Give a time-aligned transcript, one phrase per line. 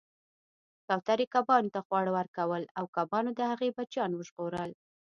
[0.87, 4.71] کوترې کبانو ته خواړه ورکول او کبانو د هغې بچیان وژغورل